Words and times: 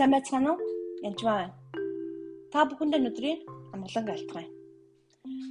Сайн 0.00 0.16
байцгаана 0.16 0.56
уу? 0.56 0.64
Янжмаа. 1.04 1.52
Та 2.48 2.64
бүхэндээ 2.64 3.04
өдрийн 3.04 3.40
амгалан 3.76 4.08
айлтгая. 4.08 4.48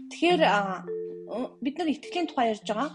Тэгэхээр 0.10 0.41
бид 1.62 1.75
нар 1.78 1.89
итгэлийн 1.94 2.25
тухай 2.25 2.57
ярьж 2.57 2.65
байгаа. 2.65 2.89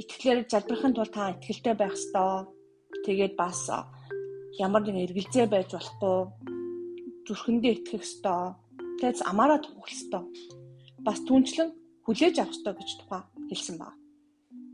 Итгэлээр 0.00 0.48
залбирахын 0.48 0.96
тулд 0.96 1.12
та 1.12 1.36
итгэлтэй 1.36 1.74
байх 1.76 1.92
ёстой. 1.92 2.48
Тэгээд 3.04 3.36
бас 3.36 3.68
ямар 4.56 4.80
нэгэн 4.88 5.04
эргэлзээ 5.04 5.46
байж 5.52 5.68
болохгүй. 5.76 6.16
Зүрхэндээ 7.28 7.72
итгэх 7.84 8.00
ёстой. 8.00 8.56
Тэгээс 9.04 9.20
амаараа 9.28 9.60
тухах 9.60 9.92
ёстой. 9.92 10.24
Бас 11.04 11.20
түнчлэн 11.28 11.76
хүлээж 12.08 12.40
авах 12.40 12.56
ёстой 12.56 12.72
гэж 12.80 12.90
тухай 13.04 13.20
хэлсэн 13.52 13.76
байна. 13.76 14.00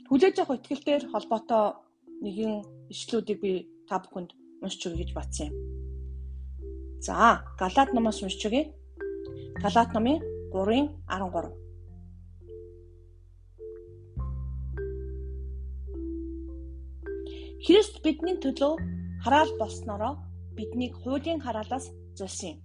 Хүлээж 0.06 0.38
авах 0.38 0.62
итгэлээр 0.62 1.10
холбоотой 1.10 1.82
нэгэн 2.22 2.62
ишлүүдийг 2.94 3.38
би 3.42 3.52
та 3.90 3.98
бүхэнд 3.98 4.30
уншиж 4.62 4.86
өгье 4.86 5.02
гэж 5.02 5.10
батсан 5.18 5.50
юм. 5.50 5.75
За, 7.00 7.44
Галаат 7.58 7.92
номоос 7.92 8.22
уншиж 8.22 8.46
өгье. 8.48 8.72
Галаат 9.62 9.92
номын 9.94 10.22
3-ын 10.52 10.86
13. 11.08 11.52
Христ 17.66 18.00
бидний 18.04 18.36
төлөө 18.44 18.72
хараал 19.24 19.50
болсноороо 19.60 20.14
биднийг 20.56 20.94
хуулийн 21.02 21.40
хараалаас 21.40 21.90
золсон 22.18 22.48
юм. 22.52 22.58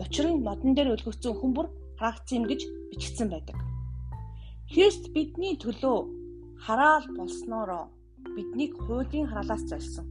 Учир 0.00 0.26
нь 0.28 0.42
модон 0.46 0.74
дээр 0.74 0.94
өлгөгцсөн 0.94 1.34
хүмүүр 1.40 1.66
харагдсан 1.98 2.44
гэж 2.50 2.60
бичигдсэн 2.90 3.28
байдаг. 3.30 3.56
Христ 4.72 5.04
бидний 5.14 5.54
төлөө 5.62 5.98
хараал 6.64 7.06
болсноороо 7.18 7.84
биднийг 8.34 8.72
хуулийн 8.84 9.26
хараалаас 9.28 9.62
золсон. 9.70 10.06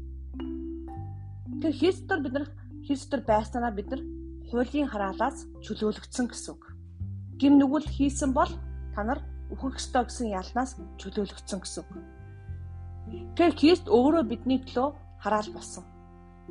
Тэгэхээр 1.61 1.79
Христээр 1.79 2.19
бид 2.21 2.33
нар 2.33 2.45
Христээр 2.85 3.25
байснараа 3.25 3.73
бид 3.73 3.89
нар 3.89 4.01
хуулийн 4.49 4.85
хараалаас 4.89 5.49
чөлөөлөгдсөн 5.65 6.29
гэсэн 6.29 6.51
үг. 6.53 6.63
Гим 7.41 7.57
нүгэл 7.57 7.89
хийсэн 7.89 8.29
бол 8.29 8.51
та 8.93 9.01
нар 9.01 9.19
үхэх 9.49 9.81
ёстой 9.81 10.05
гэсэн 10.05 10.29
ялнаас 10.29 10.77
чөлөөлөгдсөн 11.01 11.59
гэсэн 11.65 11.81
үг. 11.81 11.91
Тэгэхээр 13.33 13.57
Христ 13.57 13.85
өөрөө 13.89 14.23
бидний 14.29 14.61
төлөө 14.61 14.87
хараал 15.17 15.49
болсон. 15.49 15.83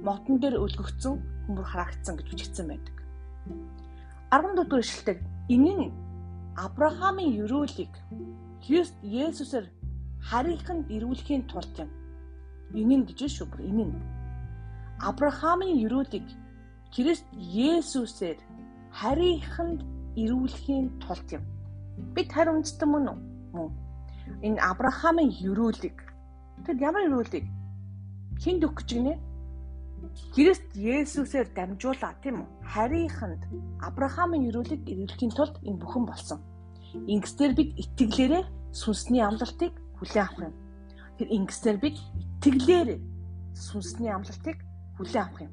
Мотон 0.03 0.43
дээр 0.43 0.59
өлгөгдсөн 0.59 1.15
хүмүүр 1.47 1.67
хараагдсан 1.71 2.19
гэж 2.19 2.27
бичигдсэн 2.27 2.67
байдаг. 2.67 2.97
14 4.35 4.59
дугаар 4.59 4.83
ишлэлээр 4.83 5.21
энэ 5.55 5.73
нь 5.79 5.95
Авраамийн 6.59 7.47
өрөөлийг 7.47 7.95
Христ 8.67 8.99
Есүсээр 9.07 9.71
харийнханд 10.19 10.91
ирүүлэхийн 10.91 11.47
тулд 11.47 11.75
юм. 11.79 11.91
Энэ 12.75 12.95
нь 12.99 13.07
гэж 13.07 13.21
шүү 13.31 13.47
бүр 13.51 13.63
энэ 13.71 13.85
нь 13.87 13.95
Авраамийн 15.01 15.83
өрөөлийг 15.87 16.27
Христ 16.95 17.27
Есүсээр 17.35 18.39
харийнханд 18.93 19.83
ирүүлэхийн 20.15 20.87
тулд 21.03 21.29
юм. 21.35 21.45
Бид 22.15 22.31
харин 22.31 22.63
үндэстэн 22.63 22.89
мөн 22.89 23.07
үү? 23.59 23.71
Энэ 24.47 24.63
Авраамийн 24.63 25.33
өрөөлийг 25.51 25.99
Тэгэд 26.63 26.81
ямар 26.81 27.05
өрөөлийг 27.11 27.47
хинд 28.39 28.63
гэж 28.63 28.89
гинэ? 28.89 29.19
Христ 30.33 30.65
Есүсээр 30.79 31.51
дамжуулаад 31.51 32.23
тийм 32.23 32.47
үү? 32.47 32.49
Харийнханд 32.63 33.43
Авраамийн 33.83 34.49
өрөөлийг 34.49 34.83
ирүүлэхийн 34.87 35.35
тулд 35.35 35.59
энэ 35.67 35.81
бүхэн 35.83 36.05
болсон. 36.07 36.39
Ингэснээр 36.95 37.53
бид 37.59 37.71
итгэлээрээ 37.75 38.45
сүнсний 38.71 39.23
амлалтыг 39.25 39.75
хүлээн 39.99 40.25
авах 40.25 40.41
юм. 40.47 40.55
Тэр 41.19 41.29
ингэснээр 41.37 41.79
бид 41.83 41.97
итгэлээр 42.39 42.89
сүнсний 43.53 44.11
амлалтыг 44.15 44.57
хүлээн 44.97 45.25
авах 45.25 45.41
юм. 45.47 45.53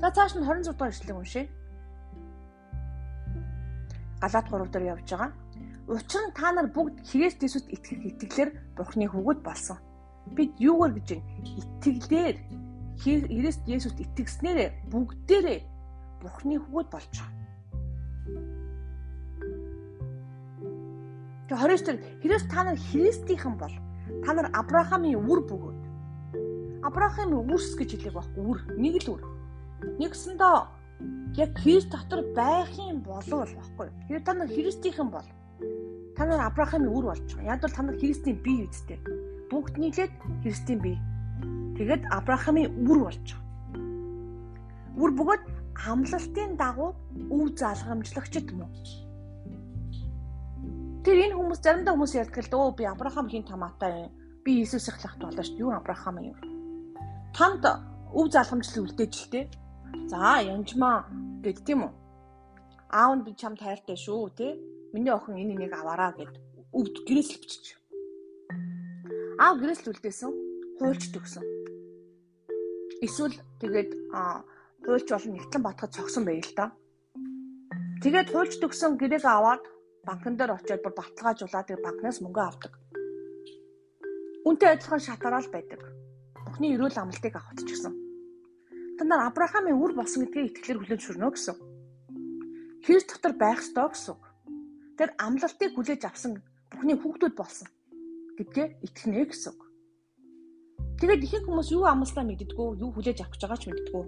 За 0.00 0.10
цааш 0.10 0.32
нь 0.34 0.44
26 0.44 0.72
дугаар 0.74 0.92
ишлэгийг 0.92 1.18
уншъя. 1.18 1.46
Галаат 4.20 4.46
3 4.50 4.72
дээр 4.72 4.84
явж 4.94 5.08
байгаа. 5.10 5.30
Учир 5.86 6.22
нь 6.26 6.34
та 6.34 6.50
нар 6.50 6.66
бүгд 6.66 7.06
Христ 7.06 7.42
Иесуст 7.42 7.70
итгэх 7.70 8.02
итгэлээр 8.10 8.50
Бурхны 8.76 9.06
хүүгүүд 9.06 9.40
болсон. 9.46 9.78
Бид 10.34 10.52
юугаар 10.58 10.92
гэж 10.98 11.22
итгэлээр 11.86 12.36
Христ 12.98 13.62
Иесуст 13.70 13.98
итгэснээр 14.02 14.90
бүгдээрээ 14.90 15.60
Бурхны 16.22 16.58
хүүгүүд 16.58 16.88
болж 16.90 17.12
байгаа. 17.14 17.34
Тэгээ 21.46 21.62
29 21.62 21.86
дээр 21.86 22.00
Христ 22.22 22.46
та 22.50 22.60
нар 22.66 22.74
Христийнхэн 22.74 23.54
бол 23.54 23.74
та 24.26 24.30
нар 24.34 24.50
Авраамийн 24.50 25.22
үр 25.22 25.46
бөгөөд 25.46 25.75
Авраамын 26.86 27.50
үрс 27.50 27.74
гэж 27.74 27.98
хэлэх 27.98 28.14
байхгүй 28.14 28.42
үр 28.46 28.58
нэг 28.78 29.02
л 29.02 29.18
үр. 29.18 29.22
Нэгсэндээ 29.98 30.56
яг 31.34 31.50
Христ 31.58 31.90
дотор 31.90 32.22
байх 32.30 32.70
юм 32.78 33.02
болов 33.02 33.50
байхгүй. 33.50 33.90
Тэр 34.06 34.22
та 34.22 34.32
нар 34.38 34.46
Христийнхэн 34.46 35.10
бол 35.10 35.26
та 36.14 36.22
нар 36.24 36.46
Авраамын 36.46 36.94
үр 36.94 37.10
болж 37.10 37.26
байгаа. 37.34 37.58
Яг 37.58 37.60
бол 37.66 37.74
та 37.74 37.82
нар 37.82 37.98
Христийн 37.98 38.38
бие 38.38 38.70
үсттэй. 38.70 39.02
Бүгд 39.50 39.74
нийлээд 39.82 40.14
Христийн 40.46 40.78
бие. 40.78 41.02
Тэгэд 41.74 42.06
Авраамын 42.06 42.70
үр 42.86 42.98
болж 43.02 43.26
байгаа. 43.34 43.44
Үр 44.94 45.10
бөгөөд 45.18 45.44
хамлалтын 45.74 46.54
дагуу 46.54 46.94
өв 47.34 47.50
залгамжлагчд 47.58 48.54
мөн. 48.54 48.70
Тэр 51.02 51.18
энэ 51.18 51.34
хүмүүс 51.34 51.60
заримдаа 51.66 51.98
хүмүүс 51.98 52.14
ярьдаг 52.14 52.46
л 52.46 52.52
дөө 52.54 52.78
би 52.78 52.84
Авраам 52.86 53.26
хин 53.26 53.42
тамаатай 53.42 54.06
би 54.46 54.62
Иесусийг 54.62 55.02
лахт 55.02 55.18
болоо 55.18 55.42
шүү. 55.42 55.60
Юу 55.66 55.74
Авраам 55.74 56.22
юм 56.22 56.55
танд 57.36 57.68
өв 58.16 58.32
залхамжлал 58.32 58.88
үлдээж 58.88 59.14
л 59.20 59.28
тээ. 59.28 59.44
За 60.08 60.40
янжмаа 60.40 61.04
гэд 61.44 61.68
тийм 61.68 61.84
үү. 61.84 61.92
Аав 62.88 63.12
нь 63.20 63.24
би 63.28 63.36
чамд 63.36 63.60
хайртай 63.60 63.92
шүү 63.92 64.32
тий. 64.32 64.56
Миний 64.96 65.12
охин 65.12 65.36
энэ 65.36 65.68
нэг 65.68 65.72
аваараа 65.76 66.16
гэд 66.16 66.32
өвд 66.72 66.96
гэрээсэл 67.04 67.40
бичиж. 67.44 67.76
Аав 69.36 69.60
гэрээсэл 69.60 69.92
үлдээсэн. 69.92 70.32
Хуульч 70.80 71.02
төгсөн. 71.12 71.44
Эсвэл 73.04 73.36
тэгээд 73.60 73.90
хуульч 74.88 75.08
болон 75.12 75.32
нэгтлэн 75.36 75.60
батгад 75.60 75.92
цогсон 75.92 76.24
байл 76.24 76.40
л 76.40 76.56
да. 76.56 76.72
Тэгээд 78.00 78.32
хуульч 78.32 78.56
төгсөн 78.64 78.96
гэрээг 78.96 79.24
аваад 79.28 79.60
банкн 80.08 80.40
дээр 80.40 80.56
очиод 80.56 80.80
бүр 80.80 80.96
баталгаажуулаад 80.96 81.68
банкнаас 81.84 82.24
мөнгө 82.24 82.42
авдаг. 82.48 82.72
Үнтэй 84.48 84.72
адилхан 84.72 85.04
шатараал 85.04 85.48
байдаг 85.52 85.84
Бурхны 86.56 86.72
эрүүл 86.72 86.96
амлалтыг 86.96 87.36
авахт 87.36 87.68
ч 87.68 87.76
гэсэн. 87.76 87.92
Та 88.96 89.04
нар 89.04 89.28
Авраамийн 89.28 89.76
үр 89.76 89.92
болсон 89.92 90.24
гэдгийг 90.24 90.56
итгэлээр 90.56 90.80
хүлээн 90.80 91.00
зөвшөөрнө 91.04 91.28
гэсэн. 91.36 91.56
Христ 92.80 93.12
дотор 93.12 93.36
байх 93.36 93.60
ёстой 93.60 93.92
гэсэн. 93.92 94.16
Тэр 94.96 95.12
амлалтыг 95.20 95.70
хүлээж 95.76 96.02
авсан 96.08 96.40
Бурхны 96.72 96.96
хүүхдүүд 96.96 97.34
болсон 97.36 97.68
гэдгээ 98.40 98.66
итгэнэ 98.88 99.28
гэсэн. 99.28 99.52
Тэгээд 100.96 101.24
ихэнх 101.28 101.44
хүмүүс 101.44 101.68
юу 101.76 101.84
амлалаа 101.84 102.24
мэддэггүй, 102.24 102.80
юу 102.80 102.90
хүлээж 102.96 103.20
авах 103.20 103.36
гэж 103.36 103.42
байгаа 103.44 103.60
ч 103.60 103.64
мэддэггүй. 103.68 104.04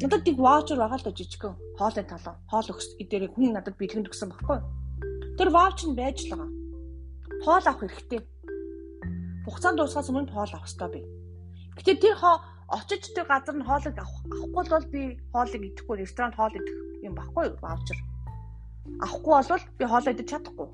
Надад 0.00 0.24
тийг 0.24 0.40
ваучер 0.40 0.80
байгаа 0.80 0.96
л 0.96 1.04
да 1.04 1.12
жижигхэн 1.12 1.54
хоолын 1.76 2.08
талаа. 2.08 2.40
Хоол 2.48 2.72
өгс 2.72 2.96
эдгээр 3.04 3.36
хүн 3.36 3.52
надад 3.52 3.76
бэлгэн 3.76 4.08
төгсөн 4.08 4.32
баггүй. 4.32 4.64
Тэр 5.36 5.52
ваучер 5.52 5.92
нь 5.92 5.98
байж 6.00 6.24
л 6.24 6.32
байгаа. 6.32 6.50
Хоол 7.44 7.64
авах 7.68 7.84
хэрэгтэй 7.84 8.20
хугацаанд 9.46 9.78
дуусахаас 9.78 10.10
өмнө 10.10 10.34
хоол 10.34 10.50
авах 10.50 10.66
хэрэгтэй 10.66 10.90
би. 10.90 11.00
Гэтэ 11.78 11.92
тэр 12.02 12.16
хоо 12.18 12.36
очиж 12.66 13.02
тэр 13.14 13.26
газар 13.30 13.54
нь 13.54 13.68
хоолыг 13.68 13.94
авахгүй 13.94 14.64
бол 14.66 14.86
би 14.90 15.02
хоолыг 15.30 15.62
идэхгүй 15.62 15.96
ресторанд 16.02 16.34
хоол 16.34 16.58
идэх 16.58 16.76
юм 17.06 17.14
баггүй 17.14 17.54
ваучер. 17.62 17.98
Авахгүй 19.06 19.34
бол 19.46 19.64
би 19.78 19.84
хоолоо 19.86 20.12
идэж 20.12 20.28
чадахгүй. 20.34 20.68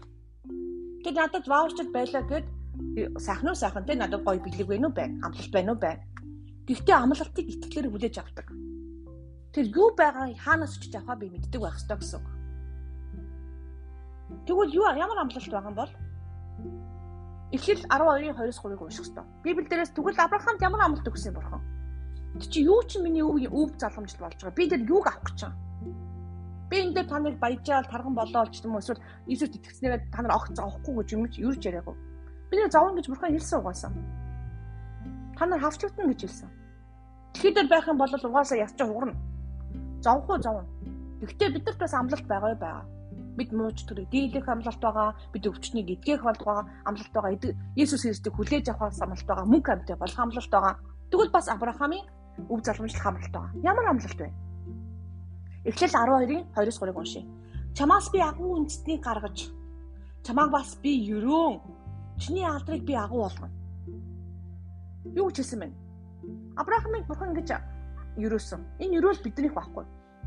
Тэгээд 1.05 1.21
надад 1.21 1.47
ваучер 1.53 1.89
байлаа 1.93 2.25
гэд 2.25 2.47
сайхан 3.21 3.53
уу 3.53 3.61
сайхан 3.61 3.85
те 3.85 3.93
надад 3.95 4.25
гоё 4.25 4.41
бэлэг 4.41 4.69
байна 4.69 4.89
уу 4.89 4.95
байна 4.97 5.21
амлалт 5.27 5.53
байна 5.53 5.73
уу 5.73 5.81
байна. 5.85 6.03
Гэхдээ 6.65 6.97
амлалтыг 6.97 7.47
итгэлээр 7.53 7.93
хүлээж 7.93 8.17
авдаг. 8.19 8.49
Тэр 9.53 9.67
юу 9.69 9.93
байгаа 9.93 10.33
хаанаас 10.33 10.81
очиж 10.81 10.97
авахаа 10.97 11.21
би 11.21 11.29
мэддэг 11.29 11.61
байх 11.61 11.77
ёстой 11.77 11.99
гэсэн. 12.01 12.23
Тэгвэл 14.49 14.77
юу 14.81 14.89
ямар 14.97 15.19
амлалт 15.21 15.53
байгаа 15.53 15.69
юм 15.69 15.77
бол 15.77 15.93
Эхлэл 17.53 17.85
12-ийн 17.85 18.33
2-3-ыг 18.33 18.81
унших 18.81 19.05
хэрэгтэй. 19.05 19.25
Библи 19.45 19.69
дээрээс 19.69 19.93
тэгвэл 19.93 20.17
Авраамд 20.25 20.65
ямар 20.65 20.81
амлалт 20.89 21.05
өгсөн 21.05 21.37
бурхан? 21.37 21.61
Тэг 22.41 22.49
чи 22.49 22.65
юу 22.65 22.81
ч 22.89 22.97
миний 22.97 23.21
өв 23.21 23.45
өв 23.45 23.77
залгамжл 23.77 24.25
болж 24.25 24.41
байгаа. 24.41 24.57
Би 24.57 24.65
тэр 24.73 24.81
юуг 24.89 25.05
авах 25.05 25.21
гэж 25.21 25.53
байгаа? 25.53 25.61
Би 26.73 26.77
энэ 26.81 26.95
дээр 26.97 27.09
та 27.13 27.21
нарыг 27.21 27.37
баяжаал 27.37 27.85
тархан 27.93 28.17
болоо 28.17 28.49
ч 28.49 28.65
юм 28.65 28.81
эсвэл 28.81 29.05
Иесус 29.29 29.53
итгэснээр 29.53 30.09
та 30.09 30.25
нар 30.25 30.33
огц 30.33 30.57
авахгүй 30.57 31.05
гэж 31.05 31.09
юм 31.13 31.29
чи 31.29 31.45
юрж 31.45 31.61
яриаггүй. 31.61 31.97
Би 32.49 32.57
нэр 32.57 32.73
зовно 32.73 32.97
гэж 32.97 33.07
бурхан 33.13 33.37
хэлсэн 33.37 33.61
угаасаа. 33.61 33.93
Та 35.37 35.45
нар 35.45 35.61
хавчигдана 35.61 36.09
гэж 36.09 36.21
хэлсэн. 36.25 36.49
Дээр 37.37 37.69
байх 37.69 37.85
юм 37.85 38.01
бол 38.01 38.09
угаасаа 38.09 38.65
ясч 38.65 38.81
хугарна. 38.81 39.21
Зовхгүй 40.01 40.41
зовно. 40.41 40.65
Гэхдээ 41.21 41.53
бид 41.53 41.65
нарт 41.69 41.81
бас 41.85 41.93
амлалт 41.93 42.25
байгаа 42.25 42.57
байгаа 42.57 43.02
бид 43.39 43.51
мууч 43.53 43.79
төрөй 43.89 44.07
дийлэх 44.13 44.49
амлалт 44.49 44.81
байгаа 44.81 45.11
бид 45.33 45.45
өвчнийг 45.49 45.89
эдгэх 45.95 46.23
болдог 46.23 46.47
байгаа 46.47 46.67
амлалт 46.89 47.13
байгаа 47.13 47.33
Есүс 47.77 48.03
Христийг 48.05 48.35
хүлээж 48.37 48.67
авах 48.69 48.93
амлалт 49.05 49.27
байгаа 49.29 49.47
мөнх 49.53 49.69
амьтаа 49.69 49.97
болох 49.97 50.19
амлалт 50.21 50.53
байгаа 50.53 50.75
Тэгвэл 51.13 51.29
бас 51.29 51.49
Авраамийн 51.49 52.07
өв 52.49 52.65
залгамжлах 52.65 53.07
амралт 53.07 53.33
байгаа. 53.33 53.53
Ямар 53.61 53.87
амралт 53.93 54.17
вэ? 54.17 54.33
Эхлэл 55.69 55.93
12-ийн 55.93 56.45
2-3-ыг 56.57 56.97
уншъя. 56.97 57.25
Чамаас 57.77 58.09
би 58.09 58.19
агуу 58.25 58.57
үндэстнийг 58.57 59.05
гаргаж 59.05 59.53
чамааг 60.25 60.51
бас 60.51 60.73
би 60.81 60.97
өрөөн 61.13 61.61
чиний 62.17 62.49
алдрыг 62.49 62.85
би 62.89 62.95
агуу 62.97 63.29
болгоно. 63.29 63.53
Юу 65.05 65.29
гэж 65.29 65.37
хэлсэн 65.37 65.61
бэ? 65.61 65.69
Авраамыг 66.57 67.05
бурхан 67.05 67.37
ингэж 67.37 67.61
өрөөсөн. 68.17 68.61
Энэ 68.81 68.97
өрөөл 68.97 69.21
биднийх 69.21 69.53
байхгүй. 69.53 69.85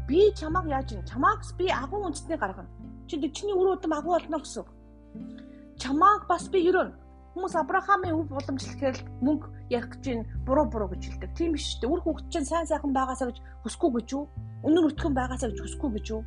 Би 0.08 0.32
чамааг 0.36 0.68
яаж 0.70 0.94
ин 0.94 1.06
чамаагс 1.06 1.54
би 1.58 1.70
агуу 1.70 2.06
үндэстнийг 2.06 2.40
гаргана. 2.40 2.70
Чи 3.08 3.18
чиний 3.32 3.56
үр 3.56 3.78
өдөм 3.78 3.94
агуу 3.94 4.18
болно 4.20 4.40
гэсэн. 4.40 4.66
Чамааг 5.78 6.28
бас 6.28 6.50
би 6.50 6.68
өрөөнө. 6.70 7.06
Хүмүүс 7.36 7.56
Авраамын 7.60 8.16
өв 8.16 8.32
уламжлалхээр 8.32 8.96
мөнгө 9.20 9.52
ярих 9.68 9.92
гэж 9.92 10.04
байна, 10.08 10.24
буруу 10.48 10.66
буруу 10.72 10.88
гэж 10.96 11.20
хэлдэг. 11.20 11.36
Тийм 11.36 11.52
биш 11.52 11.76
үү? 11.84 11.92
Үр 11.92 12.00
хөвгт 12.00 12.32
чинь 12.32 12.48
сайн 12.48 12.64
сайхан 12.64 12.96
байгаасаа 12.96 13.28
гэж 13.28 13.44
хүсэхгүй 13.68 13.92
гэж 14.00 14.08
юу? 14.16 14.24
Өнөр 14.64 14.88
өтгөн 14.96 15.14
байгаасаа 15.20 15.52
гэж 15.52 15.60
хүсэхгүй 15.60 15.92
гэж 16.00 16.06
юу? 16.16 16.24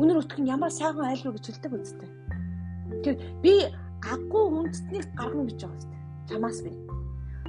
Өнөр 0.00 0.24
өтгөн 0.24 0.48
ямар 0.48 0.72
сайхан 0.72 1.12
айлгүй 1.12 1.32
гэж 1.36 1.44
хэлдэг 1.44 1.72
үстэй. 1.76 2.10
Тэр 3.04 3.14
би 3.44 3.68
агуу 4.00 4.64
үндэстнийг 4.64 5.12
гаргана 5.12 5.44
гэж 5.44 5.60
байгаа 5.60 5.76
үстэй. 5.76 6.00
Чамаас 6.32 6.58
би. 6.64 6.72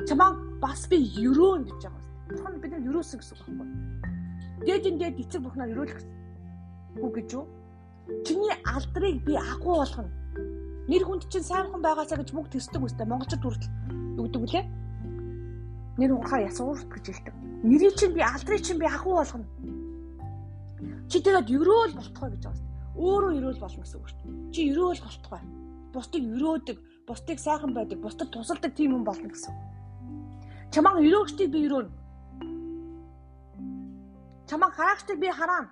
Чамаа 0.03 0.29
бас 0.59 0.83
би 0.91 0.99
өрөөн 1.15 1.63
гэж 1.63 1.79
байгаа 1.79 1.95
үстэй. 2.03 2.19
Бурхан 2.27 2.59
бидэнд 2.59 2.89
өрөөсөн 2.91 3.19
гэсэн 3.23 3.35
үг 3.39 3.55
байхгүй. 3.55 4.18
Дээдин 4.65 4.97
дээд 4.99 5.19
эцэг 5.19 5.41
бурхнаар 5.43 5.71
өрөөлөх 5.73 6.01
үг 6.99 7.13
гэж 7.15 7.29
юу? 7.37 7.45
Чиний 8.25 8.55
алдрыг 8.65 9.23
би 9.23 9.33
агуу 9.37 9.79
болгоно. 9.79 10.11
Нэр 10.89 11.03
хүнд 11.05 11.29
чинь 11.29 11.45
сайнхан 11.45 11.81
байгаасаа 11.81 12.17
гэж 12.19 12.33
мөнгө 12.33 12.57
төсдөг 12.57 12.81
үстэй. 12.81 13.05
Монголчууд 13.05 13.43
хүртэл 13.45 13.71
юу 14.17 14.25
гэдэг 14.25 14.41
вүлээ? 14.41 14.65
Нэр 16.01 16.11
ухаа 16.17 16.41
ясуурт 16.43 16.89
гэж 16.89 17.05
хэлдэг. 17.07 17.35
Нэрийг 17.63 17.95
чинь 17.95 18.15
би 18.17 18.21
алдрыг 18.25 18.61
чинь 18.65 18.81
би 18.81 18.87
агуу 18.89 19.21
болгоно 19.21 19.45
Чи 21.09 21.17
тэгээд 21.25 21.49
өрөөл 21.49 21.93
болтгой 21.97 22.29
гэж 22.37 22.41
байгаа 22.45 22.61
юм. 22.61 22.69
Өөрөө 23.01 23.31
өрөөл 23.41 23.61
болно 23.65 23.81
гэсэн 23.81 23.97
үг 23.97 24.07
шүү 24.13 24.19
дээ. 24.21 24.53
Чи 24.53 24.61
өрөөл 24.69 25.01
болтгой. 25.01 25.41
Бусдыг 25.89 26.23
өрөөдөг, 26.37 26.77
бусдыг 27.09 27.37
сайхан 27.41 27.73
байдаг, 27.73 27.97
бусдад 27.97 28.29
тусалдаг 28.29 28.71
тийм 28.77 28.93
юм 28.93 29.03
болно 29.03 29.25
гэсэн. 29.25 29.53
Чамаа 30.69 31.01
өрөөгчдийг 31.01 31.49
би 31.49 31.65
өрөөнө. 31.65 31.89
Чамаа 34.49 34.71
хараагчдыг 34.73 35.17
би 35.23 35.29
хараана. 35.39 35.71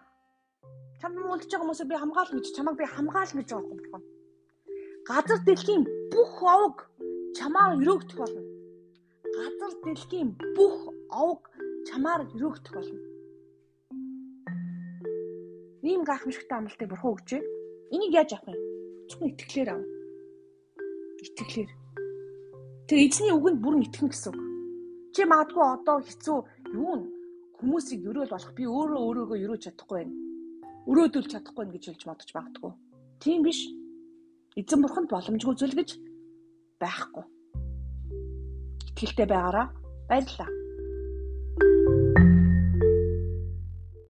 Чамд 1.02 1.18
муулж 1.18 1.44
байгаа 1.50 1.64
хүмүүсээ 1.66 1.90
би 1.92 1.98
хамгаална 1.98 2.38
гэж 2.38 2.48
чамайг 2.58 2.78
би 2.78 2.86
хамгаална 2.86 3.42
гэж 3.42 3.50
байгаа 3.52 3.74
юм 3.74 3.82
байна. 3.92 4.06
Газар 5.10 5.40
дэлхийн 5.46 5.84
бүх 6.14 6.32
овог 6.54 6.78
чамаар 7.38 7.78
өрөөгдөх 7.82 8.18
болно. 8.22 8.44
Газар 9.38 9.74
дэлхийн 9.86 10.30
бүх 10.58 10.78
овог 11.22 11.42
чамаар 11.90 12.22
өрөөгдөх 12.34 12.74
болно 12.78 13.08
ийм 15.88 16.04
гайхамшигтай 16.04 16.58
амлалтыг 16.58 16.90
бурхан 16.90 17.12
өгч 17.16 17.30
байна. 17.32 17.48
Энийг 17.96 18.14
яаж 18.14 18.32
авах 18.34 18.52
юм? 18.52 18.62
Зөвхөн 19.10 19.32
итгэлээр 19.32 19.70
ав. 19.74 19.82
Итгэлээр. 21.26 21.70
Тэр 22.88 23.00
эзний 23.08 23.34
үгэнд 23.34 23.60
бүрэн 23.64 23.86
итгэн 23.88 24.10
гэсэн 24.12 24.32
үг. 24.36 24.40
Чи 25.16 25.22
магадгүй 25.24 25.64
одоо 25.64 25.98
хэцүү 26.04 26.38
юу 26.76 26.94
н 27.00 27.04
хүмүүсийг 27.58 28.06
өрөөл 28.06 28.30
болох 28.30 28.54
би 28.54 28.64
өөрөө 28.70 29.02
өөрийгөө 29.08 29.38
өрөөж 29.46 29.62
чадахгүй 29.66 29.98
байна. 29.98 30.14
Өрөөдөл 30.90 31.28
чадахгүй 31.32 31.62
байна 31.66 31.74
гэж 31.74 31.84
хэлж 31.90 32.04
бодож 32.06 32.30
магадгүй. 32.38 32.72
Тийм 33.22 33.42
биш. 33.42 33.60
Эзэн 34.58 34.82
бурханд 34.82 35.10
боломжгүй 35.10 35.56
зүйл 35.58 35.76
гэж 35.78 35.90
байхгүй. 36.82 37.26
Итгэлтэй 38.94 39.28
байгаараа 39.30 39.68
баярлалаа. 40.10 40.67